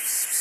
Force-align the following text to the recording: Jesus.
Jesus. 0.00 0.37